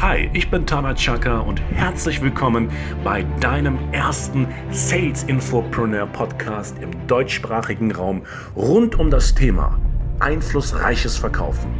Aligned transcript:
Hi, 0.00 0.30
ich 0.32 0.50
bin 0.50 0.64
Tana 0.64 0.94
Chaka 0.94 1.40
und 1.40 1.60
herzlich 1.74 2.22
willkommen 2.22 2.70
bei 3.04 3.22
deinem 3.38 3.78
ersten 3.92 4.48
Sales 4.70 5.24
Infopreneur 5.24 6.06
Podcast 6.06 6.74
im 6.80 6.90
deutschsprachigen 7.06 7.92
Raum 7.92 8.22
rund 8.56 8.98
um 8.98 9.10
das 9.10 9.34
Thema 9.34 9.78
einflussreiches 10.20 11.18
Verkaufen, 11.18 11.70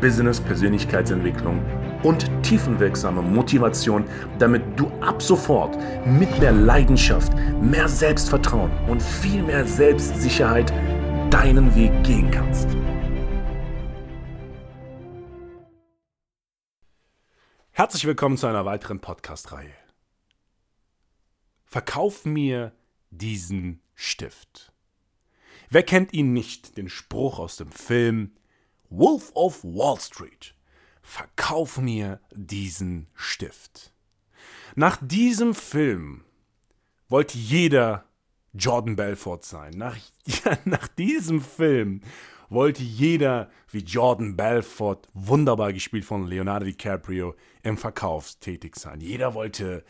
Business, 0.00 0.40
Persönlichkeitsentwicklung 0.40 1.60
und 2.04 2.30
tiefenwirksame 2.44 3.20
Motivation, 3.20 4.04
damit 4.38 4.62
du 4.76 4.86
ab 5.00 5.20
sofort 5.20 5.76
mit 6.06 6.38
mehr 6.38 6.52
Leidenschaft, 6.52 7.32
mehr 7.60 7.88
Selbstvertrauen 7.88 8.70
und 8.86 9.02
viel 9.02 9.42
mehr 9.42 9.66
Selbstsicherheit 9.66 10.72
deinen 11.30 11.74
Weg 11.74 11.90
gehen 12.04 12.30
kannst. 12.30 12.68
Herzlich 17.78 18.06
willkommen 18.06 18.38
zu 18.38 18.46
einer 18.46 18.64
weiteren 18.64 19.00
Podcast-Reihe. 19.00 19.74
Verkauf 21.66 22.24
mir 22.24 22.72
diesen 23.10 23.82
Stift. 23.94 24.72
Wer 25.68 25.82
kennt 25.82 26.14
ihn 26.14 26.32
nicht, 26.32 26.78
den 26.78 26.88
Spruch 26.88 27.38
aus 27.38 27.58
dem 27.58 27.70
Film 27.70 28.34
Wolf 28.88 29.30
of 29.34 29.62
Wall 29.62 30.00
Street? 30.00 30.54
Verkauf 31.02 31.76
mir 31.76 32.18
diesen 32.32 33.08
Stift. 33.14 33.92
Nach 34.74 34.96
diesem 35.02 35.54
Film 35.54 36.24
wollte 37.10 37.36
jeder 37.36 38.06
Jordan 38.54 38.96
Belfort 38.96 39.42
sein. 39.42 39.74
Nach, 39.76 39.98
ja, 40.24 40.56
nach 40.64 40.88
diesem 40.88 41.42
Film 41.42 42.00
wollte 42.48 42.82
jeder 42.82 43.50
wie 43.70 43.80
Jordan 43.80 44.36
Belfort, 44.36 45.08
wunderbar 45.14 45.72
gespielt 45.72 46.04
von 46.04 46.26
Leonardo 46.26 46.66
DiCaprio, 46.66 47.34
im 47.62 47.76
Verkauf 47.76 48.34
tätig 48.40 48.76
sein. 48.76 49.00
Jeder 49.00 49.34
wollte 49.34 49.84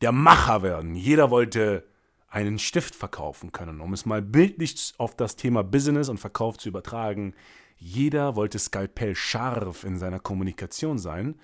der 0.00 0.12
Macher 0.12 0.62
werden. 0.62 0.94
Jeder 0.94 1.30
wollte 1.30 1.84
einen 2.28 2.58
Stift 2.58 2.94
verkaufen 2.94 3.52
können, 3.52 3.80
um 3.80 3.92
es 3.92 4.04
mal 4.04 4.22
bildlich 4.22 4.94
auf 4.98 5.16
das 5.16 5.36
Thema 5.36 5.62
Business 5.62 6.08
und 6.08 6.18
Verkauf 6.18 6.58
zu 6.58 6.68
übertragen. 6.68 7.34
Jeder 7.78 8.36
wollte 8.36 8.58
Skalpell 8.58 9.14
scharf 9.14 9.84
in 9.84 9.98
seiner 9.98 10.20
Kommunikation 10.20 10.98
sein 10.98 11.40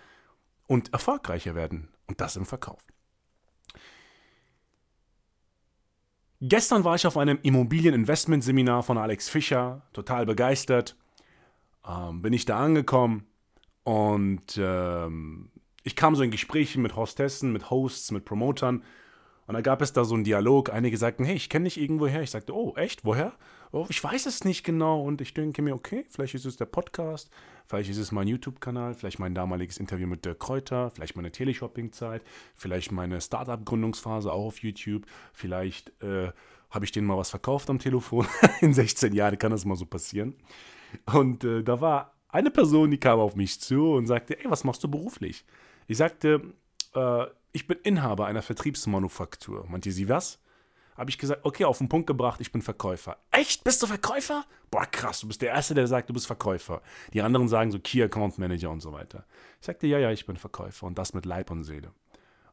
und 0.66 0.92
erfolgreicher 0.92 1.54
werden. 1.54 1.88
Und 2.06 2.20
das 2.20 2.36
im 2.36 2.44
Verkauf. 2.44 2.91
Gestern 6.44 6.82
war 6.82 6.96
ich 6.96 7.06
auf 7.06 7.16
einem 7.16 7.38
Immobilieninvestmentseminar 7.40 8.82
von 8.82 8.98
Alex 8.98 9.28
Fischer, 9.28 9.82
total 9.92 10.26
begeistert. 10.26 10.96
Ähm, 11.88 12.20
bin 12.20 12.32
ich 12.32 12.44
da 12.46 12.58
angekommen 12.58 13.26
und 13.84 14.58
ähm, 14.60 15.50
ich 15.84 15.94
kam 15.94 16.16
so 16.16 16.24
in 16.24 16.32
Gespräche 16.32 16.80
mit 16.80 16.96
Hostessen, 16.96 17.52
mit 17.52 17.70
Hosts, 17.70 18.10
mit 18.10 18.24
Promotern 18.24 18.82
und 19.46 19.54
da 19.54 19.60
gab 19.60 19.82
es 19.82 19.92
da 19.92 20.04
so 20.04 20.16
einen 20.16 20.24
Dialog. 20.24 20.72
Einige 20.72 20.96
sagten, 20.96 21.24
hey, 21.24 21.36
ich 21.36 21.48
kenne 21.48 21.66
dich 21.66 21.80
irgendwoher. 21.80 22.22
Ich 22.22 22.30
sagte, 22.32 22.52
oh, 22.56 22.74
echt? 22.76 23.04
Woher? 23.04 23.34
Oh, 23.74 23.86
ich 23.88 24.04
weiß 24.04 24.26
es 24.26 24.44
nicht 24.44 24.64
genau. 24.64 25.02
Und 25.02 25.22
ich 25.22 25.32
denke 25.32 25.62
mir, 25.62 25.74
okay, 25.74 26.04
vielleicht 26.10 26.34
ist 26.34 26.44
es 26.44 26.58
der 26.58 26.66
Podcast, 26.66 27.30
vielleicht 27.66 27.88
ist 27.88 27.96
es 27.96 28.12
mein 28.12 28.28
YouTube-Kanal, 28.28 28.92
vielleicht 28.92 29.18
mein 29.18 29.34
damaliges 29.34 29.78
Interview 29.78 30.06
mit 30.06 30.26
Dirk 30.26 30.40
Kräuter, 30.40 30.90
vielleicht 30.90 31.16
meine 31.16 31.32
Teleshopping-Zeit, 31.32 32.22
vielleicht 32.54 32.92
meine 32.92 33.20
Startup-Gründungsphase 33.20 34.30
auch 34.30 34.44
auf 34.44 34.58
YouTube, 34.58 35.06
vielleicht 35.32 35.90
äh, 36.02 36.32
habe 36.68 36.84
ich 36.84 36.92
denen 36.92 37.06
mal 37.06 37.16
was 37.16 37.30
verkauft 37.30 37.70
am 37.70 37.78
Telefon. 37.78 38.26
In 38.60 38.74
16 38.74 39.14
Jahren 39.14 39.38
kann 39.38 39.52
das 39.52 39.64
mal 39.64 39.76
so 39.76 39.86
passieren. 39.86 40.34
Und 41.10 41.42
äh, 41.44 41.62
da 41.62 41.80
war 41.80 42.14
eine 42.28 42.50
Person, 42.50 42.90
die 42.90 42.98
kam 42.98 43.20
auf 43.20 43.36
mich 43.36 43.58
zu 43.58 43.92
und 43.92 44.06
sagte, 44.06 44.38
ey, 44.38 44.50
was 44.50 44.64
machst 44.64 44.84
du 44.84 44.88
beruflich? 44.88 45.46
Ich 45.86 45.96
sagte, 45.96 46.42
äh, 46.94 47.24
ich 47.52 47.66
bin 47.66 47.78
Inhaber 47.84 48.26
einer 48.26 48.42
Vertriebsmanufaktur. 48.42 49.66
Meinte 49.68 49.90
sie 49.92 50.10
was? 50.10 50.42
Habe 50.96 51.10
ich 51.10 51.18
gesagt, 51.18 51.44
okay, 51.44 51.64
auf 51.64 51.78
den 51.78 51.88
Punkt 51.88 52.06
gebracht, 52.06 52.40
ich 52.40 52.52
bin 52.52 52.62
Verkäufer. 52.62 53.16
Echt? 53.30 53.64
Bist 53.64 53.82
du 53.82 53.86
Verkäufer? 53.86 54.44
Boah, 54.70 54.86
krass, 54.86 55.20
du 55.20 55.28
bist 55.28 55.40
der 55.40 55.50
Erste, 55.50 55.74
der 55.74 55.86
sagt, 55.86 56.08
du 56.08 56.14
bist 56.14 56.26
Verkäufer. 56.26 56.82
Die 57.12 57.22
anderen 57.22 57.48
sagen 57.48 57.70
so 57.70 57.78
Key 57.78 58.02
Account 58.02 58.38
Manager 58.38 58.70
und 58.70 58.80
so 58.80 58.92
weiter. 58.92 59.24
Ich 59.60 59.66
sagte, 59.66 59.86
ja, 59.86 59.98
ja, 59.98 60.10
ich 60.10 60.26
bin 60.26 60.36
Verkäufer 60.36 60.86
und 60.86 60.98
das 60.98 61.14
mit 61.14 61.24
Leib 61.24 61.50
und 61.50 61.64
Seele. 61.64 61.92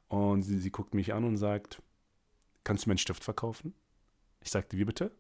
Und 0.08 0.42
sie, 0.44 0.60
sie 0.60 0.72
guckt 0.72 0.94
mich 0.94 1.14
an 1.14 1.24
und 1.24 1.38
sagt, 1.38 1.82
kannst 2.64 2.86
du 2.86 2.90
mir 2.90 2.94
einen 2.94 2.98
Stift 3.00 3.24
verkaufen? 3.24 3.74
Ich 4.42 4.52
sagte, 4.52 4.78
wie 4.78 4.86
bitte? 4.86 5.12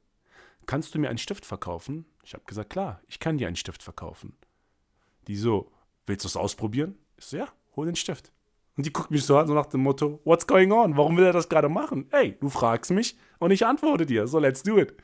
Kannst 0.65 0.93
du 0.93 0.99
mir 0.99 1.09
einen 1.09 1.17
Stift 1.17 1.45
verkaufen? 1.45 2.05
Ich 2.23 2.33
habe 2.33 2.43
gesagt, 2.45 2.69
klar, 2.69 3.01
ich 3.07 3.19
kann 3.19 3.37
dir 3.37 3.47
einen 3.47 3.55
Stift 3.55 3.83
verkaufen. 3.83 4.37
Die 5.27 5.35
so, 5.35 5.71
willst 6.05 6.23
du 6.25 6.27
es 6.27 6.37
ausprobieren? 6.37 6.97
Ich 7.17 7.25
so, 7.25 7.37
ja, 7.37 7.47
hol 7.75 7.85
den 7.85 7.95
Stift. 7.95 8.31
Und 8.79 8.85
die 8.85 8.93
guckt 8.93 9.11
mich 9.11 9.25
so 9.25 9.37
an, 9.37 9.45
so 9.45 9.53
nach 9.53 9.65
dem 9.65 9.83
Motto, 9.83 10.21
what's 10.23 10.47
going 10.47 10.71
on? 10.71 10.95
Warum 10.95 11.17
will 11.17 11.25
er 11.25 11.33
das 11.33 11.49
gerade 11.49 11.67
machen? 11.67 12.07
Ey, 12.11 12.37
du 12.39 12.47
fragst 12.47 12.91
mich 12.91 13.17
und 13.37 13.51
ich 13.51 13.65
antworte 13.65 14.05
dir. 14.05 14.25
So, 14.25 14.39
let's 14.39 14.63
do 14.63 14.77
it. 14.77 14.95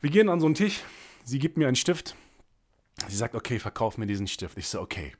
Wir 0.00 0.10
gehen 0.10 0.28
an 0.28 0.40
so 0.40 0.46
einen 0.46 0.56
Tisch. 0.56 0.80
Sie 1.22 1.38
gibt 1.38 1.56
mir 1.56 1.68
einen 1.68 1.76
Stift. 1.76 2.16
Sie 3.06 3.14
sagt, 3.14 3.36
okay, 3.36 3.60
verkauf 3.60 3.96
mir 3.96 4.06
diesen 4.06 4.26
Stift. 4.26 4.58
Ich 4.58 4.66
so, 4.66 4.80
okay. 4.80 5.14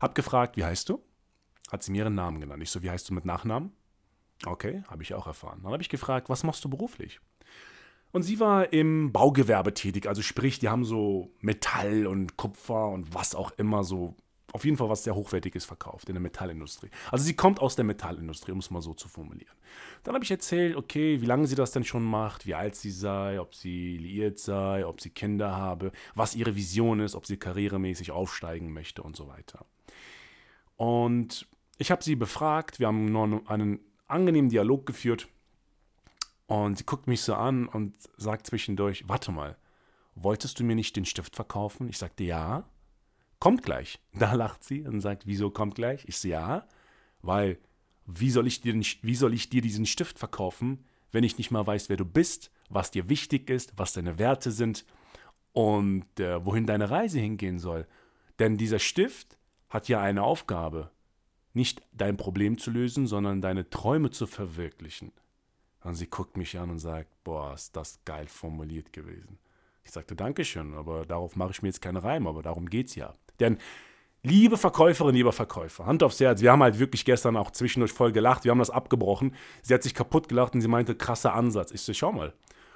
Hab 0.00 0.14
gefragt, 0.14 0.56
wie 0.56 0.64
heißt 0.64 0.88
du? 0.88 1.02
Hat 1.70 1.82
sie 1.82 1.92
mir 1.92 2.04
ihren 2.04 2.14
Namen 2.14 2.40
genannt. 2.40 2.62
Ich 2.62 2.70
so, 2.70 2.82
wie 2.82 2.88
heißt 2.88 3.10
du 3.10 3.12
mit 3.12 3.26
Nachnamen? 3.26 3.72
Okay, 4.46 4.82
habe 4.88 5.02
ich 5.02 5.12
auch 5.12 5.26
erfahren. 5.26 5.60
Dann 5.62 5.72
habe 5.72 5.82
ich 5.82 5.90
gefragt, 5.90 6.30
was 6.30 6.42
machst 6.42 6.64
du 6.64 6.70
beruflich? 6.70 7.20
Und 8.12 8.22
sie 8.22 8.40
war 8.40 8.72
im 8.72 9.12
Baugewerbe 9.12 9.74
tätig, 9.74 10.08
also 10.08 10.22
sprich, 10.22 10.58
die 10.58 10.70
haben 10.70 10.86
so 10.86 11.34
Metall 11.40 12.06
und 12.06 12.38
Kupfer 12.38 12.88
und 12.88 13.12
was 13.12 13.34
auch 13.34 13.50
immer 13.58 13.84
so 13.84 14.16
auf 14.52 14.64
jeden 14.64 14.76
Fall 14.76 14.88
was 14.88 15.04
sehr 15.04 15.14
Hochwertiges 15.14 15.64
verkauft 15.64 16.08
in 16.08 16.14
der 16.14 16.22
Metallindustrie. 16.22 16.90
Also 17.10 17.24
sie 17.24 17.34
kommt 17.34 17.60
aus 17.60 17.76
der 17.76 17.84
Metallindustrie, 17.84 18.52
um 18.52 18.58
es 18.58 18.70
mal 18.70 18.82
so 18.82 18.94
zu 18.94 19.08
formulieren. 19.08 19.54
Dann 20.02 20.14
habe 20.14 20.24
ich 20.24 20.30
erzählt, 20.30 20.76
okay, 20.76 21.20
wie 21.20 21.26
lange 21.26 21.46
sie 21.46 21.54
das 21.54 21.72
denn 21.72 21.84
schon 21.84 22.02
macht, 22.02 22.46
wie 22.46 22.54
alt 22.54 22.74
sie 22.74 22.90
sei, 22.90 23.40
ob 23.40 23.54
sie 23.54 23.96
liiert 23.98 24.38
sei, 24.38 24.84
ob 24.86 25.00
sie 25.00 25.10
Kinder 25.10 25.56
habe, 25.56 25.92
was 26.14 26.34
ihre 26.34 26.56
Vision 26.56 27.00
ist, 27.00 27.14
ob 27.14 27.26
sie 27.26 27.36
karrieremäßig 27.36 28.10
aufsteigen 28.10 28.72
möchte 28.72 29.02
und 29.02 29.16
so 29.16 29.28
weiter. 29.28 29.64
Und 30.76 31.46
ich 31.78 31.90
habe 31.90 32.02
sie 32.02 32.16
befragt, 32.16 32.80
wir 32.80 32.88
haben 32.88 33.44
einen 33.46 33.80
angenehmen 34.06 34.50
Dialog 34.50 34.86
geführt 34.86 35.28
und 36.46 36.76
sie 36.78 36.84
guckt 36.84 37.06
mich 37.06 37.20
so 37.20 37.34
an 37.34 37.68
und 37.68 37.94
sagt 38.16 38.46
zwischendurch, 38.46 39.04
warte 39.06 39.30
mal, 39.30 39.56
wolltest 40.16 40.58
du 40.58 40.64
mir 40.64 40.74
nicht 40.74 40.96
den 40.96 41.04
Stift 41.04 41.36
verkaufen? 41.36 41.88
Ich 41.88 41.98
sagte 41.98 42.24
ja 42.24 42.64
kommt 43.40 43.62
gleich. 43.62 43.98
Da 44.12 44.34
lacht 44.34 44.62
sie 44.62 44.86
und 44.86 45.00
sagt, 45.00 45.26
wieso 45.26 45.50
kommt 45.50 45.74
gleich? 45.74 46.04
Ich 46.06 46.18
so, 46.18 46.28
ja, 46.28 46.66
weil 47.22 47.58
wie 48.06 48.30
soll 48.30 48.46
ich 48.46 48.60
dir, 48.60 48.74
wie 48.74 49.14
soll 49.14 49.34
ich 49.34 49.50
dir 49.50 49.62
diesen 49.62 49.86
Stift 49.86 50.18
verkaufen, 50.18 50.84
wenn 51.12 51.24
ich 51.24 51.38
nicht 51.38 51.50
mal 51.50 51.66
weiß, 51.66 51.88
wer 51.88 51.96
du 51.96 52.04
bist, 52.04 52.50
was 52.68 52.90
dir 52.90 53.08
wichtig 53.08 53.50
ist, 53.50 53.76
was 53.76 53.92
deine 53.92 54.18
Werte 54.18 54.50
sind 54.50 54.84
und 55.52 56.20
äh, 56.20 56.44
wohin 56.44 56.66
deine 56.66 56.90
Reise 56.90 57.18
hingehen 57.18 57.58
soll. 57.58 57.86
Denn 58.38 58.56
dieser 58.56 58.78
Stift 58.78 59.38
hat 59.68 59.88
ja 59.88 60.00
eine 60.00 60.22
Aufgabe, 60.22 60.90
nicht 61.52 61.82
dein 61.92 62.16
Problem 62.16 62.58
zu 62.58 62.70
lösen, 62.70 63.06
sondern 63.06 63.40
deine 63.40 63.68
Träume 63.70 64.10
zu 64.10 64.26
verwirklichen. 64.26 65.12
Und 65.82 65.94
sie 65.94 66.06
guckt 66.08 66.36
mich 66.36 66.58
an 66.58 66.70
und 66.70 66.78
sagt, 66.78 67.08
boah, 67.24 67.54
ist 67.54 67.74
das 67.74 68.04
geil 68.04 68.26
formuliert 68.28 68.92
gewesen. 68.92 69.38
Ich 69.82 69.92
sagte, 69.92 70.14
Dankeschön, 70.14 70.74
aber 70.74 71.06
darauf 71.06 71.36
mache 71.36 71.52
ich 71.52 71.62
mir 71.62 71.68
jetzt 71.68 71.80
keine 71.80 72.02
Reim, 72.02 72.26
aber 72.26 72.42
darum 72.42 72.68
geht 72.68 72.88
es 72.88 72.94
ja. 72.94 73.14
Denn 73.40 73.58
liebe 74.22 74.56
Verkäuferin, 74.56 75.14
lieber 75.14 75.32
Verkäufer, 75.32 75.86
Hand 75.86 76.02
aufs 76.02 76.20
Herz, 76.20 76.42
wir 76.42 76.52
haben 76.52 76.62
halt 76.62 76.78
wirklich 76.78 77.04
gestern 77.04 77.36
auch 77.36 77.50
zwischendurch 77.50 77.92
voll 77.92 78.12
gelacht, 78.12 78.44
wir 78.44 78.50
haben 78.50 78.58
das 78.58 78.70
abgebrochen. 78.70 79.34
Sie 79.62 79.74
hat 79.74 79.82
sich 79.82 79.94
kaputt 79.94 80.28
gelacht 80.28 80.54
und 80.54 80.60
sie 80.60 80.68
meinte, 80.68 80.94
krasser 80.94 81.34
Ansatz. 81.34 81.72
Ich 81.72 81.82
so, 81.82 81.92
schau 81.92 82.12
mal, 82.12 82.34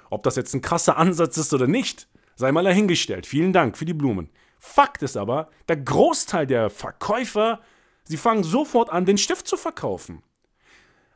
ob 0.09 0.23
das 0.23 0.35
jetzt 0.35 0.53
ein 0.53 0.61
krasser 0.61 0.97
Ansatz 0.97 1.37
ist 1.37 1.53
oder 1.53 1.67
nicht, 1.67 2.07
sei 2.35 2.51
mal 2.51 2.63
dahingestellt. 2.63 3.25
Vielen 3.25 3.53
Dank 3.53 3.77
für 3.77 3.85
die 3.85 3.93
Blumen. 3.93 4.29
Fakt 4.59 5.03
ist 5.03 5.17
aber, 5.17 5.49
der 5.67 5.77
Großteil 5.77 6.47
der 6.47 6.69
Verkäufer, 6.69 7.61
sie 8.03 8.17
fangen 8.17 8.43
sofort 8.43 8.89
an, 8.89 9.05
den 9.05 9.17
Stift 9.17 9.47
zu 9.47 9.57
verkaufen. 9.57 10.23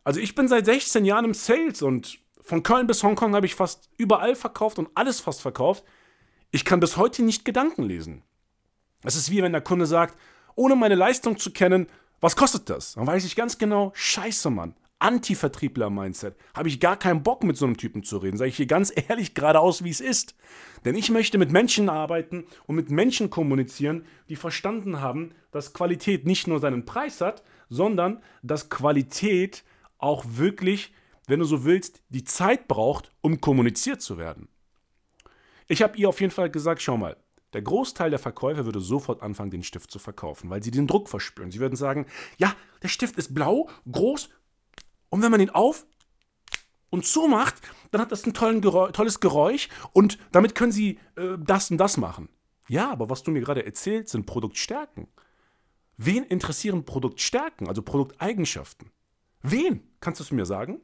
Also 0.03 0.19
ich 0.19 0.35
bin 0.35 0.47
seit 0.47 0.65
16 0.65 1.06
Jahren 1.06 1.25
im 1.25 1.33
Sales 1.33 1.81
und 1.81 2.19
von 2.41 2.63
Köln 2.63 2.88
bis 2.88 3.03
Hongkong 3.03 3.35
habe 3.35 3.45
ich 3.45 3.56
fast 3.56 3.89
überall 3.97 4.35
verkauft 4.35 4.79
und 4.79 4.89
alles 4.95 5.19
fast 5.19 5.41
verkauft. 5.41 5.83
Ich 6.51 6.65
kann 6.65 6.79
bis 6.79 6.97
heute 6.97 7.21
nicht 7.23 7.45
Gedanken 7.45 7.83
lesen. 7.83 8.23
Es 9.03 9.15
ist 9.15 9.31
wie 9.31 9.41
wenn 9.41 9.51
der 9.51 9.61
Kunde 9.61 9.85
sagt, 9.85 10.17
ohne 10.55 10.75
meine 10.75 10.95
Leistung 10.95 11.37
zu 11.37 11.51
kennen, 11.51 11.87
was 12.21 12.35
kostet 12.35 12.69
das? 12.69 12.93
Dann 12.93 13.07
weiß 13.07 13.23
ich 13.25 13.35
ganz 13.35 13.57
genau, 13.57 13.91
scheiße, 13.95 14.49
Mann. 14.49 14.75
Anti-Vertriebler-Mindset. 14.99 16.35
Habe 16.53 16.67
ich 16.67 16.81
gar 16.81 16.97
keinen 16.97 17.23
Bock, 17.23 17.43
mit 17.43 17.55
so 17.55 17.65
einem 17.65 17.77
Typen 17.77 18.03
zu 18.03 18.17
reden. 18.17 18.37
Sage 18.37 18.49
ich 18.49 18.57
hier 18.57 18.65
ganz 18.65 18.91
ehrlich 19.07 19.33
geradeaus, 19.33 19.83
wie 19.83 19.89
es 19.89 20.01
ist. 20.01 20.35
Denn 20.85 20.95
ich 20.95 21.09
möchte 21.09 21.37
mit 21.37 21.51
Menschen 21.51 21.89
arbeiten 21.89 22.45
und 22.67 22.75
mit 22.75 22.91
Menschen 22.91 23.29
kommunizieren, 23.29 24.05
die 24.27 24.35
verstanden 24.35 24.99
haben, 24.99 25.33
dass 25.51 25.73
Qualität 25.73 26.25
nicht 26.25 26.47
nur 26.47 26.59
seinen 26.59 26.85
Preis 26.85 27.21
hat, 27.21 27.43
sondern 27.69 28.21
dass 28.43 28.69
Qualität 28.69 29.63
auch 29.97 30.25
wirklich, 30.27 30.93
wenn 31.27 31.39
du 31.39 31.45
so 31.45 31.63
willst, 31.63 32.01
die 32.09 32.23
Zeit 32.23 32.67
braucht, 32.67 33.11
um 33.21 33.39
kommuniziert 33.39 34.01
zu 34.01 34.17
werden. 34.17 34.49
Ich 35.67 35.81
habe 35.81 35.97
ihr 35.97 36.09
auf 36.09 36.19
jeden 36.19 36.31
Fall 36.31 36.49
gesagt, 36.49 36.81
schau 36.81 36.97
mal, 36.97 37.15
Der 37.53 37.61
Großteil 37.61 38.09
der 38.09 38.19
Verkäufer 38.19 38.65
würde 38.65 38.79
sofort 38.79 39.23
anfangen, 39.23 39.51
den 39.51 39.63
Stift 39.63 39.89
zu 39.91 39.99
verkaufen, 39.99 40.49
weil 40.49 40.61
sie 40.61 40.71
den 40.71 40.87
Druck 40.87 41.09
verspüren. 41.09 41.51
Sie 41.51 41.59
würden 41.59 41.75
sagen, 41.75 42.05
ja, 42.37 42.55
der 42.83 42.89
Stift 42.89 43.17
ist 43.17 43.33
blau, 43.33 43.69
groß, 43.91 44.29
und 45.09 45.21
wenn 45.21 45.31
man 45.31 45.41
ihn 45.41 45.49
auf 45.49 45.85
und 46.89 47.05
zumacht, 47.05 47.55
dann 47.91 48.01
hat 48.01 48.11
das 48.11 48.25
ein 48.25 48.61
Geräusch, 48.61 48.91
tolles 48.93 49.19
Geräusch 49.19 49.69
und 49.91 50.17
damit 50.31 50.55
können 50.55 50.71
sie 50.71 50.99
äh, 51.15 51.37
das 51.39 51.71
und 51.71 51.77
das 51.77 51.97
machen. 51.97 52.29
Ja, 52.67 52.91
aber 52.91 53.09
was 53.09 53.23
du 53.23 53.31
mir 53.31 53.41
gerade 53.41 53.65
erzählst, 53.65 54.11
sind 54.11 54.25
Produktstärken. 54.25 55.07
Wen 55.97 56.23
interessieren 56.23 56.85
Produktstärken, 56.85 57.67
also 57.67 57.81
Produkteigenschaften? 57.81 58.91
Wen? 59.41 59.83
Kannst 59.99 60.19
du 60.19 60.23
es 60.23 60.31
mir 60.31 60.45
sagen? 60.45 60.79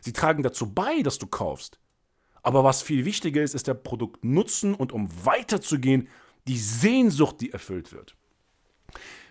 Sie 0.00 0.12
tragen 0.12 0.42
dazu 0.42 0.72
bei, 0.72 1.02
dass 1.02 1.18
du 1.18 1.26
kaufst. 1.26 1.78
Aber 2.42 2.64
was 2.64 2.82
viel 2.82 3.04
wichtiger 3.04 3.42
ist, 3.42 3.54
ist 3.54 3.66
der 3.66 3.74
Produktnutzen 3.74 4.74
und 4.74 4.92
um 4.92 5.08
weiterzugehen, 5.24 6.08
die 6.46 6.58
Sehnsucht, 6.58 7.40
die 7.40 7.52
erfüllt 7.52 7.92
wird. 7.92 8.16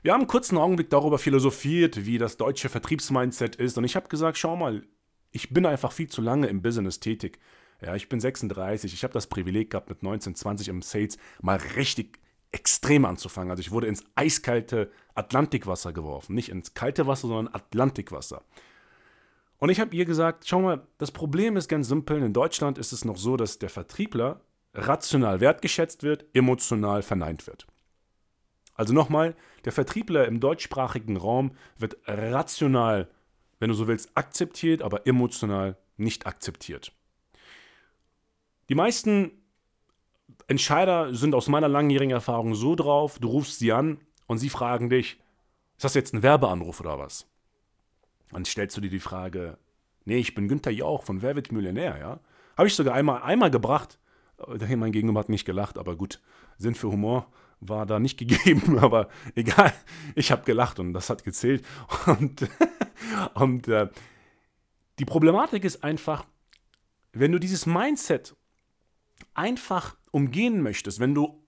Wir 0.03 0.13
haben 0.13 0.21
einen 0.21 0.27
kurzen 0.27 0.57
Augenblick 0.57 0.89
darüber 0.89 1.17
philosophiert, 1.17 2.05
wie 2.05 2.17
das 2.17 2.37
deutsche 2.37 2.69
Vertriebsmindset 2.69 3.55
ist. 3.55 3.77
Und 3.77 3.83
ich 3.83 3.95
habe 3.95 4.07
gesagt, 4.07 4.37
schau 4.37 4.55
mal, 4.55 4.83
ich 5.31 5.49
bin 5.49 5.65
einfach 5.65 5.91
viel 5.91 6.07
zu 6.07 6.21
lange 6.21 6.47
im 6.47 6.61
Business 6.61 6.99
tätig. 6.99 7.39
Ja, 7.81 7.95
ich 7.95 8.09
bin 8.09 8.19
36, 8.19 8.93
ich 8.93 9.03
habe 9.03 9.13
das 9.13 9.27
Privileg 9.27 9.71
gehabt, 9.71 9.89
mit 9.89 10.01
19, 10.01 10.35
20 10.35 10.69
im 10.69 10.81
Sales 10.81 11.17
mal 11.41 11.57
richtig 11.75 12.19
extrem 12.51 13.05
anzufangen. 13.05 13.51
Also 13.51 13.61
ich 13.61 13.71
wurde 13.71 13.87
ins 13.87 14.03
eiskalte 14.15 14.91
Atlantikwasser 15.15 15.93
geworfen. 15.93 16.33
Nicht 16.33 16.49
ins 16.49 16.73
kalte 16.73 17.07
Wasser, 17.07 17.27
sondern 17.27 17.53
Atlantikwasser. 17.53 18.43
Und 19.59 19.69
ich 19.69 19.79
habe 19.79 19.95
ihr 19.95 20.05
gesagt, 20.05 20.47
schau 20.47 20.61
mal, 20.61 20.85
das 20.97 21.11
Problem 21.11 21.57
ist 21.57 21.67
ganz 21.67 21.87
simpel. 21.87 22.21
In 22.21 22.33
Deutschland 22.33 22.77
ist 22.77 22.91
es 22.93 23.05
noch 23.05 23.17
so, 23.17 23.37
dass 23.37 23.59
der 23.59 23.69
Vertriebler 23.69 24.41
rational 24.73 25.39
wertgeschätzt 25.39 26.03
wird, 26.03 26.25
emotional 26.33 27.01
verneint 27.01 27.47
wird. 27.47 27.65
Also 28.75 28.93
nochmal, 28.93 29.35
der 29.65 29.71
Vertriebler 29.71 30.27
im 30.27 30.39
deutschsprachigen 30.39 31.17
Raum 31.17 31.51
wird 31.77 31.97
rational, 32.05 33.09
wenn 33.59 33.69
du 33.69 33.75
so 33.75 33.87
willst, 33.87 34.15
akzeptiert, 34.15 34.83
aber 34.83 35.07
emotional 35.07 35.77
nicht 35.97 36.27
akzeptiert. 36.27 36.91
Die 38.69 38.75
meisten 38.75 39.31
Entscheider 40.47 41.13
sind 41.15 41.33
aus 41.33 41.47
meiner 41.47 41.67
langjährigen 41.67 42.11
Erfahrung 42.11 42.53
so 42.53 42.75
drauf, 42.75 43.17
du 43.19 43.29
rufst 43.29 43.57
sie 43.57 43.71
an 43.71 43.99
und 44.27 44.37
sie 44.37 44.49
fragen 44.49 44.89
dich, 44.89 45.19
ist 45.77 45.83
das 45.83 45.95
jetzt 45.95 46.13
ein 46.13 46.21
Werbeanruf 46.21 46.79
oder 46.79 46.99
was? 46.99 47.27
Dann 48.31 48.45
stellst 48.45 48.75
du 48.77 48.81
dir 48.81 48.89
die 48.89 48.99
Frage, 48.99 49.57
nee, 50.05 50.17
ich 50.17 50.35
bin 50.35 50.47
Günther 50.47 50.71
Jauch 50.71 51.03
von 51.03 51.21
Wer 51.21 51.35
wird 51.35 51.51
Millionär, 51.51 51.97
ja? 51.99 52.19
Habe 52.57 52.67
ich 52.67 52.75
sogar 52.75 52.95
einmal, 52.95 53.21
einmal 53.21 53.51
gebracht. 53.51 53.99
Mein 54.47 54.91
Gegenüber 54.91 55.19
hat 55.19 55.29
nicht 55.29 55.45
gelacht, 55.45 55.77
aber 55.77 55.95
gut, 55.95 56.21
Sinn 56.57 56.75
für 56.75 56.91
Humor 56.91 57.31
war 57.59 57.85
da 57.85 57.99
nicht 57.99 58.17
gegeben, 58.17 58.79
aber 58.79 59.09
egal, 59.35 59.73
ich 60.15 60.31
habe 60.31 60.43
gelacht 60.43 60.79
und 60.79 60.93
das 60.93 61.09
hat 61.09 61.23
gezählt. 61.23 61.65
Und, 62.05 62.47
und 63.35 63.67
äh, 63.67 63.89
die 64.99 65.05
Problematik 65.05 65.63
ist 65.63 65.83
einfach, 65.83 66.25
wenn 67.13 67.31
du 67.31 67.39
dieses 67.39 67.65
Mindset 67.65 68.35
einfach 69.33 69.97
umgehen 70.11 70.61
möchtest, 70.61 70.99
wenn 70.99 71.13
du 71.13 71.43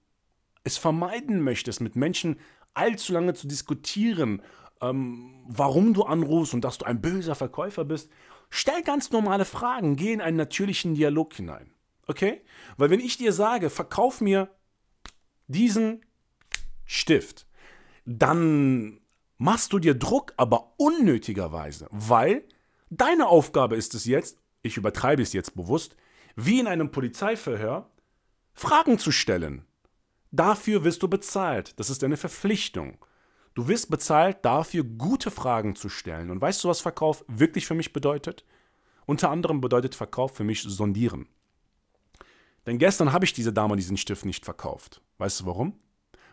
es 0.64 0.78
vermeiden 0.78 1.42
möchtest, 1.42 1.82
mit 1.82 1.96
Menschen 1.96 2.40
allzu 2.74 3.14
lange 3.14 3.34
zu 3.34 3.48
diskutieren, 3.48 4.42
ähm, 4.82 5.44
warum 5.48 5.94
du 5.94 6.04
anrufst 6.04 6.54
und 6.54 6.62
dass 6.62 6.78
du 6.78 6.86
ein 6.86 7.02
böser 7.02 7.36
Verkäufer 7.36 7.86
bist, 7.86 8.10
stell 8.50 8.82
ganz 8.84 9.12
normale 9.12 9.46
Fragen, 9.46 9.96
geh 9.96 10.14
in 10.14 10.22
einen 10.22 10.38
natürlichen 10.38 10.96
Dialog 10.96 11.34
hinein. 11.34 11.72
Okay? 12.08 12.42
Weil 12.78 12.90
wenn 12.90 13.00
ich 13.00 13.18
dir 13.18 13.34
sage, 13.34 13.70
verkauf 13.70 14.22
mir 14.22 14.50
diesen 15.48 16.06
Stift, 16.86 17.46
dann 18.06 19.00
machst 19.38 19.74
du 19.74 19.80
dir 19.80 19.94
Druck, 19.94 20.34
aber 20.38 20.74
unnötigerweise, 20.78 21.88
weil 21.92 22.44
deine 22.90 23.28
Aufgabe 23.28 23.76
ist 23.76 23.94
es 23.94 24.06
jetzt, 24.06 24.38
ich 24.62 24.78
übertreibe 24.78 25.22
es 25.22 25.34
jetzt 25.34 25.56
bewusst, 25.56 25.96
wie 26.36 26.60
in 26.60 26.68
einem 26.68 26.92
Polizeiverhör, 26.92 27.90
Fragen 28.54 29.00
zu 29.00 29.12
stellen. 29.12 29.66
Dafür 30.32 30.84
wirst 30.84 31.02
du 31.02 31.08
bezahlt. 31.08 31.80
Das 31.80 31.90
ist 31.90 32.04
eine 32.04 32.18
Verpflichtung. 32.18 32.98
Du 33.54 33.68
wirst 33.68 33.90
bezahlt 33.90 34.38
dafür, 34.44 34.84
gute 34.84 35.32
Fragen 35.32 35.76
zu 35.76 35.90
stellen. 35.90 36.30
Und 36.30 36.42
weißt 36.42 36.64
du, 36.64 36.70
was 36.70 36.82
Verkauf 36.82 37.26
wirklich 37.28 37.66
für 37.66 37.74
mich 37.74 37.94
bedeutet? 37.94 38.46
Unter 39.06 39.32
anderem 39.32 39.60
bedeutet 39.60 39.96
Verkauf 39.96 40.36
für 40.36 40.44
mich 40.44 40.62
sondieren. 40.62 41.28
Denn 42.66 42.78
gestern 42.78 43.12
habe 43.12 43.26
ich 43.26 43.34
diese 43.34 43.52
Dame 43.52 43.76
diesen 43.76 43.98
Stift 43.98 44.26
nicht 44.26 44.46
verkauft. 44.46 45.02
Weißt 45.18 45.40
du 45.40 45.46
warum? 45.46 45.80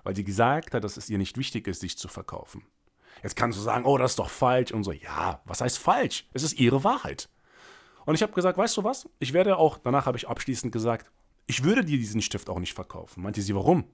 Weil 0.05 0.15
sie 0.15 0.25
gesagt 0.25 0.75
hat, 0.75 0.85
dass 0.85 0.97
es 0.97 1.09
ihr 1.09 1.19
nicht 1.19 1.39
wichtig 1.39 1.67
ist, 1.67 1.81
sich 1.81 1.97
zu 1.97 2.09
verkaufen. 2.09 2.63
Jetzt 3.23 3.37
kannst 3.37 3.59
du 3.59 3.63
sagen, 3.63 3.87
oh, 3.87 3.97
das 3.97 4.13
ist 4.13 4.19
doch 4.19 4.29
falsch 4.29 4.73
und 4.73 4.85
so. 4.85 4.93
Ja, 4.93 5.41
was 5.47 5.61
heißt 5.61 5.79
falsch? 5.79 6.29
Es 6.33 6.43
ist 6.43 6.61
ihre 6.61 6.85
Wahrheit. 6.85 7.29
Und 8.05 8.15
ich 8.15 8.23
habe 8.23 8.33
gesagt, 8.33 8.59
weißt 8.59 8.77
du 8.77 8.85
was? 8.85 9.09
Ich 9.19 9.33
werde 9.33 9.57
auch, 9.57 9.79
danach 9.79 10.07
habe 10.07 10.19
ich 10.19 10.29
abschließend 10.29 10.73
gesagt, 10.73 11.11
ich 11.47 11.65
würde 11.65 11.85
dir 11.85 11.99
diesen 11.99 12.23
Stift 12.23 12.49
auch 12.49 12.59
nicht 12.59 12.75
verkaufen. 12.75 13.23
Meinte 13.23 13.43
sie, 13.43 13.55
warum? 13.55 13.85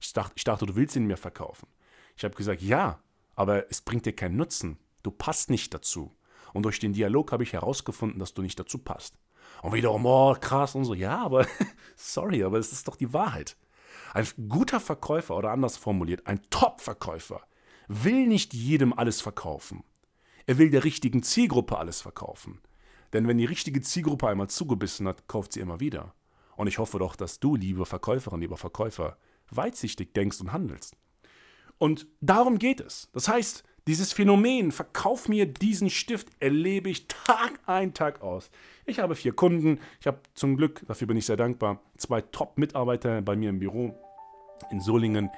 Ich 0.00 0.12
dachte, 0.12 0.32
ich 0.36 0.44
dachte 0.44 0.66
du 0.66 0.74
willst 0.74 0.96
ihn 0.96 1.06
mir 1.06 1.16
verkaufen. 1.16 1.68
Ich 2.16 2.24
habe 2.24 2.34
gesagt, 2.34 2.62
ja, 2.62 3.00
aber 3.34 3.70
es 3.70 3.80
bringt 3.80 4.06
dir 4.06 4.14
keinen 4.14 4.36
Nutzen. 4.36 4.78
Du 5.02 5.10
passt 5.10 5.50
nicht 5.50 5.72
dazu. 5.74 6.14
Und 6.52 6.64
durch 6.64 6.78
den 6.78 6.92
Dialog 6.92 7.32
habe 7.32 7.42
ich 7.42 7.52
herausgefunden, 7.52 8.18
dass 8.18 8.34
du 8.34 8.42
nicht 8.42 8.58
dazu 8.58 8.78
passt. 8.78 9.18
Und 9.62 9.72
wiederum, 9.72 10.04
oh, 10.06 10.34
krass 10.38 10.74
und 10.74 10.84
so. 10.84 10.94
Ja, 10.94 11.22
aber 11.24 11.46
sorry, 11.96 12.44
aber 12.44 12.58
es 12.58 12.72
ist 12.72 12.88
doch 12.88 12.96
die 12.96 13.12
Wahrheit. 13.12 13.56
Ein 14.14 14.26
guter 14.48 14.80
Verkäufer 14.80 15.36
oder 15.36 15.50
anders 15.50 15.76
formuliert, 15.76 16.26
ein 16.26 16.42
Top-Verkäufer 16.50 17.42
will 17.88 18.26
nicht 18.26 18.54
jedem 18.54 18.92
alles 18.92 19.20
verkaufen. 19.20 19.84
Er 20.46 20.58
will 20.58 20.70
der 20.70 20.84
richtigen 20.84 21.22
Zielgruppe 21.22 21.78
alles 21.78 22.00
verkaufen. 22.00 22.60
Denn 23.12 23.28
wenn 23.28 23.38
die 23.38 23.44
richtige 23.44 23.80
Zielgruppe 23.80 24.28
einmal 24.28 24.48
zugebissen 24.48 25.06
hat, 25.06 25.28
kauft 25.28 25.52
sie 25.52 25.60
immer 25.60 25.80
wieder. 25.80 26.14
Und 26.56 26.66
ich 26.66 26.78
hoffe 26.78 26.98
doch, 26.98 27.16
dass 27.16 27.40
du, 27.40 27.56
liebe 27.56 27.86
Verkäuferin, 27.86 28.40
lieber 28.40 28.56
Verkäufer, 28.56 29.18
weitsichtig 29.50 30.14
denkst 30.14 30.40
und 30.40 30.52
handelst. 30.52 30.96
Und 31.82 32.06
darum 32.20 32.60
geht 32.60 32.80
es. 32.80 33.10
Das 33.12 33.26
heißt, 33.26 33.64
dieses 33.88 34.12
Phänomen, 34.12 34.70
verkauf 34.70 35.28
mir 35.28 35.52
diesen 35.52 35.90
Stift, 35.90 36.28
erlebe 36.38 36.88
ich 36.88 37.08
Tag 37.08 37.58
ein, 37.66 37.92
Tag 37.92 38.22
aus. 38.22 38.52
Ich 38.86 39.00
habe 39.00 39.16
vier 39.16 39.34
Kunden. 39.34 39.80
Ich 40.00 40.06
habe 40.06 40.20
zum 40.34 40.56
Glück, 40.56 40.82
dafür 40.86 41.08
bin 41.08 41.16
ich 41.16 41.26
sehr 41.26 41.36
dankbar, 41.36 41.80
zwei 41.96 42.20
Top-Mitarbeiter 42.20 43.20
bei 43.22 43.34
mir 43.34 43.50
im 43.50 43.58
Büro 43.58 43.96
in 44.70 44.80
Solingen 44.80 45.28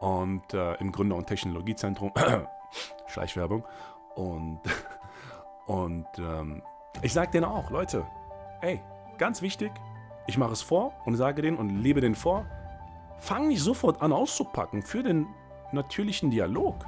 und 0.00 0.52
äh, 0.52 0.74
im 0.74 0.92
Gründer- 0.92 1.16
und 1.16 1.26
Technologiezentrum. 1.26 2.12
Schleichwerbung. 3.06 3.64
Und, 4.14 4.60
und 5.66 6.06
ähm, 6.18 6.62
ich 7.00 7.14
sage 7.14 7.30
denen 7.30 7.46
auch, 7.46 7.70
Leute, 7.70 8.06
ey, 8.60 8.78
ganz 9.16 9.40
wichtig, 9.40 9.72
ich 10.26 10.36
mache 10.36 10.52
es 10.52 10.60
vor 10.60 10.92
und 11.06 11.16
sage 11.16 11.40
denen 11.40 11.56
und 11.56 11.70
lebe 11.70 12.02
den 12.02 12.14
vor. 12.14 12.44
Fang 13.20 13.48
nicht 13.48 13.62
sofort 13.62 14.02
an 14.02 14.12
auszupacken 14.12 14.82
für 14.82 15.02
den 15.02 15.26
natürlichen 15.72 16.30
Dialog. 16.30 16.84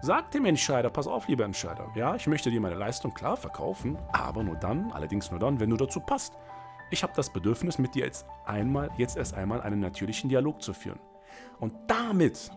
Sag 0.00 0.30
dem 0.30 0.44
Entscheider, 0.44 0.90
pass 0.90 1.08
auf, 1.08 1.26
lieber 1.26 1.44
Entscheider, 1.44 1.90
ja, 1.96 2.14
ich 2.14 2.26
möchte 2.28 2.50
dir 2.50 2.60
meine 2.60 2.76
Leistung 2.76 3.12
klar 3.12 3.36
verkaufen, 3.36 3.98
aber 4.12 4.44
nur 4.44 4.54
dann, 4.54 4.92
allerdings 4.92 5.30
nur 5.30 5.40
dann, 5.40 5.58
wenn 5.58 5.70
du 5.70 5.76
dazu 5.76 6.00
passt. 6.00 6.34
Ich 6.90 7.02
habe 7.02 7.12
das 7.16 7.32
Bedürfnis, 7.32 7.78
mit 7.78 7.94
dir 7.94 8.04
jetzt 8.04 8.24
einmal, 8.46 8.90
jetzt 8.96 9.16
erst 9.16 9.34
einmal 9.34 9.60
einen 9.60 9.80
natürlichen 9.80 10.30
Dialog 10.30 10.62
zu 10.62 10.72
führen. 10.72 11.00
Und 11.58 11.74
damit, 11.88 12.50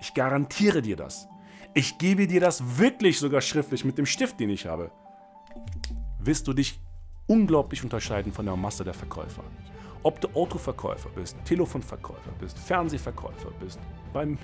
ich 0.00 0.12
garantiere 0.12 0.82
dir 0.82 0.96
das, 0.96 1.28
ich 1.72 1.98
gebe 1.98 2.26
dir 2.26 2.40
das 2.40 2.78
wirklich 2.78 3.18
sogar 3.18 3.40
schriftlich 3.40 3.84
mit 3.84 3.98
dem 3.98 4.06
Stift, 4.06 4.38
den 4.38 4.50
ich 4.50 4.66
habe, 4.66 4.90
wirst 6.18 6.46
du 6.46 6.52
dich 6.52 6.80
unglaublich 7.26 7.82
unterscheiden 7.82 8.32
von 8.32 8.44
der 8.44 8.56
Masse 8.56 8.84
der 8.84 8.94
Verkäufer. 8.94 9.42
Ob 10.02 10.20
du 10.20 10.28
Autoverkäufer 10.34 11.08
bist, 11.14 11.36
Telefonverkäufer 11.44 12.30
bist, 12.38 12.58
Fernsehverkäufer 12.58 13.50
bist, 13.58 13.80
beim 14.12 14.38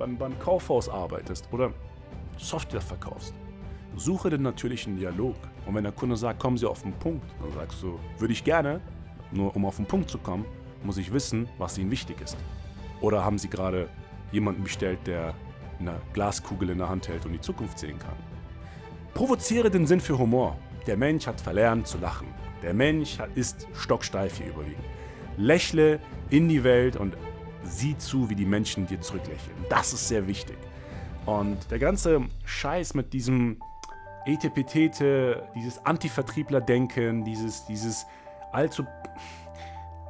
beim, 0.00 0.16
beim 0.16 0.38
Kaufhaus 0.38 0.88
arbeitest 0.88 1.46
oder 1.52 1.72
Software 2.38 2.80
verkaufst, 2.80 3.34
suche 3.96 4.30
den 4.30 4.42
natürlichen 4.42 4.96
Dialog. 4.96 5.36
Und 5.66 5.74
wenn 5.74 5.84
der 5.84 5.92
Kunde 5.92 6.16
sagt, 6.16 6.40
kommen 6.40 6.56
Sie 6.56 6.66
auf 6.66 6.82
den 6.82 6.94
Punkt, 6.94 7.24
dann 7.40 7.52
sagst 7.52 7.82
du, 7.82 8.00
würde 8.18 8.32
ich 8.32 8.42
gerne, 8.42 8.80
nur 9.30 9.54
um 9.54 9.64
auf 9.66 9.76
den 9.76 9.86
Punkt 9.86 10.10
zu 10.10 10.18
kommen, 10.18 10.46
muss 10.82 10.96
ich 10.96 11.12
wissen, 11.12 11.48
was 11.58 11.76
Ihnen 11.76 11.90
wichtig 11.90 12.20
ist. 12.22 12.36
Oder 13.02 13.24
haben 13.24 13.38
Sie 13.38 13.50
gerade 13.50 13.88
jemanden 14.32 14.64
bestellt, 14.64 15.06
der 15.06 15.34
eine 15.78 16.00
Glaskugel 16.14 16.70
in 16.70 16.78
der 16.78 16.88
Hand 16.88 17.08
hält 17.08 17.26
und 17.26 17.32
die 17.32 17.40
Zukunft 17.40 17.78
sehen 17.78 17.98
kann? 17.98 18.16
Provoziere 19.12 19.70
den 19.70 19.86
Sinn 19.86 20.00
für 20.00 20.18
Humor. 20.18 20.56
Der 20.86 20.96
Mensch 20.96 21.26
hat 21.26 21.40
verlernt 21.40 21.86
zu 21.86 21.98
lachen. 21.98 22.28
Der 22.62 22.72
Mensch 22.72 23.18
ist 23.34 23.68
stocksteif 23.74 24.38
hier 24.38 24.48
überwiegend. 24.48 24.84
Lächle 25.36 26.00
in 26.30 26.48
die 26.48 26.64
Welt 26.64 26.96
und 26.96 27.16
sieh 27.62 27.96
zu, 27.98 28.28
wie 28.30 28.34
die 28.34 28.44
Menschen 28.44 28.86
dir 28.86 29.00
zurücklächeln. 29.00 29.56
Das 29.68 29.92
ist 29.92 30.08
sehr 30.08 30.26
wichtig. 30.26 30.56
Und 31.26 31.70
der 31.70 31.78
ganze 31.78 32.22
Scheiß 32.44 32.94
mit 32.94 33.12
diesem 33.12 33.60
Etepetete, 34.26 35.48
dieses 35.54 35.84
Antivertriebler-Denken, 35.84 37.24
dieses, 37.24 37.66
dieses 37.66 38.06
allzu 38.52 38.84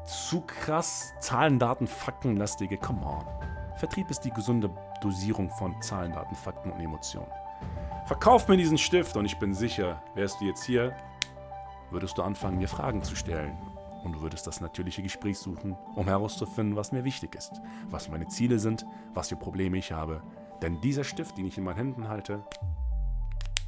zu 0.04 0.40
krass 0.42 1.12
Zahlen, 1.20 1.58
Daten, 1.58 1.86
Fakten 1.86 2.36
lastige. 2.36 2.76
Come 2.76 3.04
on. 3.04 3.24
Vertrieb 3.76 4.10
ist 4.10 4.20
die 4.20 4.30
gesunde 4.30 4.70
Dosierung 5.00 5.50
von 5.50 5.80
Zahlen, 5.80 6.12
Daten, 6.12 6.34
Fakten 6.34 6.70
und 6.72 6.80
Emotionen. 6.80 7.30
Verkauf 8.06 8.48
mir 8.48 8.56
diesen 8.56 8.78
Stift 8.78 9.16
und 9.16 9.24
ich 9.24 9.38
bin 9.38 9.54
sicher, 9.54 10.02
wärst 10.14 10.40
du 10.40 10.46
jetzt 10.46 10.64
hier, 10.64 10.94
würdest 11.90 12.18
du 12.18 12.22
anfangen, 12.22 12.58
mir 12.58 12.68
Fragen 12.68 13.02
zu 13.02 13.14
stellen. 13.14 13.56
Und 14.04 14.14
du 14.14 14.22
würdest 14.22 14.46
das 14.46 14.60
natürliche 14.60 15.02
Gespräch 15.02 15.38
suchen, 15.38 15.76
um 15.94 16.06
herauszufinden, 16.06 16.76
was 16.76 16.92
mir 16.92 17.04
wichtig 17.04 17.34
ist, 17.34 17.60
was 17.90 18.08
meine 18.08 18.28
Ziele 18.28 18.58
sind, 18.58 18.86
was 19.14 19.28
für 19.28 19.36
Probleme 19.36 19.76
ich 19.76 19.92
habe. 19.92 20.22
Denn 20.62 20.80
dieser 20.80 21.04
Stift, 21.04 21.36
den 21.38 21.46
ich 21.46 21.58
in 21.58 21.64
meinen 21.64 21.76
Händen 21.76 22.08
halte, 22.08 22.42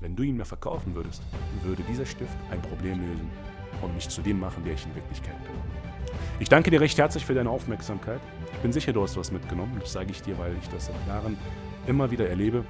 wenn 0.00 0.16
du 0.16 0.22
ihn 0.22 0.36
mir 0.36 0.44
verkaufen 0.44 0.94
würdest, 0.94 1.22
würde 1.62 1.82
dieser 1.84 2.06
Stift 2.06 2.36
ein 2.50 2.60
Problem 2.60 3.00
lösen 3.00 3.30
und 3.82 3.94
mich 3.94 4.08
zu 4.08 4.20
dem 4.20 4.40
machen, 4.40 4.64
der 4.64 4.74
ich 4.74 4.84
in 4.84 4.94
Wirklichkeit 4.94 5.38
bin. 5.44 5.54
Ich 6.40 6.48
danke 6.48 6.70
dir 6.70 6.80
recht 6.80 6.98
herzlich 6.98 7.24
für 7.24 7.34
deine 7.34 7.50
Aufmerksamkeit. 7.50 8.20
Ich 8.52 8.58
bin 8.58 8.72
sicher, 8.72 8.92
du 8.92 9.02
hast 9.02 9.16
was 9.16 9.30
mitgenommen. 9.30 9.76
Das 9.80 9.92
sage 9.92 10.10
ich 10.10 10.20
dir, 10.22 10.38
weil 10.38 10.56
ich 10.60 10.68
das 10.68 10.86
seit 10.86 11.06
Jahren 11.06 11.38
immer 11.86 12.10
wieder 12.10 12.28
erlebe 12.28 12.64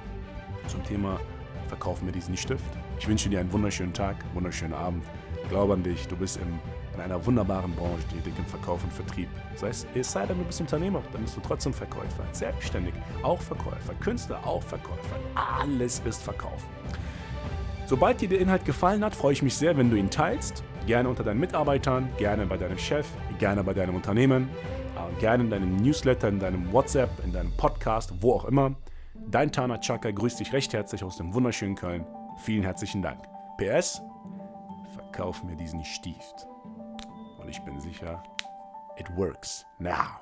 zum 0.67 0.83
Thema 0.83 1.19
Verkauf 1.67 2.01
mir 2.03 2.11
diesen 2.11 2.37
Stift. 2.37 2.77
Ich 2.99 3.07
wünsche 3.07 3.29
dir 3.29 3.39
einen 3.39 3.51
wunderschönen 3.51 3.93
Tag, 3.93 4.17
wunderschönen 4.33 4.73
Abend. 4.73 5.03
Glaube 5.49 5.73
an 5.73 5.83
dich, 5.83 6.07
du 6.07 6.15
bist 6.15 6.37
im, 6.37 6.59
in 6.95 7.01
einer 7.01 7.23
wunderbaren 7.25 7.73
Branche, 7.73 8.03
die 8.11 8.29
im 8.29 8.45
Verkauf 8.45 8.83
und 8.83 8.93
Vertrieb. 8.93 9.29
Das 9.53 9.63
heißt, 9.63 9.87
es 9.93 10.11
sei 10.11 10.25
denn, 10.25 10.37
du 10.37 10.43
bist 10.45 10.61
Unternehmer, 10.61 11.01
dann 11.11 11.21
bist 11.21 11.35
du 11.37 11.41
trotzdem 11.41 11.73
Verkäufer. 11.73 12.23
Selbstständig, 12.31 12.93
auch 13.21 13.41
Verkäufer. 13.41 13.93
Künstler, 13.99 14.39
auch 14.45 14.63
Verkäufer. 14.63 15.15
Alles 15.35 16.01
ist 16.05 16.23
Verkauf. 16.23 16.63
Sobald 17.85 18.21
dir 18.21 18.29
der 18.29 18.39
Inhalt 18.39 18.65
gefallen 18.65 19.03
hat, 19.03 19.13
freue 19.13 19.33
ich 19.33 19.43
mich 19.43 19.55
sehr, 19.55 19.77
wenn 19.77 19.89
du 19.89 19.97
ihn 19.97 20.09
teilst. 20.09 20.63
Gerne 20.87 21.09
unter 21.09 21.23
deinen 21.23 21.39
Mitarbeitern, 21.39 22.09
gerne 22.17 22.45
bei 22.45 22.57
deinem 22.57 22.77
Chef, 22.77 23.05
gerne 23.39 23.63
bei 23.63 23.73
deinem 23.73 23.95
Unternehmen, 23.95 24.49
äh, 24.95 25.19
gerne 25.19 25.43
in 25.43 25.49
deinem 25.49 25.75
Newsletter, 25.77 26.29
in 26.29 26.39
deinem 26.39 26.71
WhatsApp, 26.71 27.09
in 27.23 27.33
deinem 27.33 27.51
Podcast, 27.57 28.13
wo 28.21 28.33
auch 28.33 28.45
immer. 28.45 28.75
Dein 29.29 29.51
Tana 29.51 29.79
Chaka 29.79 30.11
grüßt 30.11 30.39
dich 30.39 30.53
recht 30.53 30.73
herzlich 30.73 31.03
aus 31.03 31.17
dem 31.17 31.33
wunderschönen 31.33 31.75
Köln. 31.75 32.05
Vielen 32.37 32.63
herzlichen 32.63 33.01
Dank. 33.01 33.19
PS, 33.57 34.01
verkauf 34.93 35.43
mir 35.43 35.55
diesen 35.55 35.83
Stift. 35.83 36.47
Und 37.39 37.49
ich 37.49 37.61
bin 37.61 37.79
sicher, 37.79 38.23
it 38.97 39.09
works 39.15 39.65
now. 39.79 40.19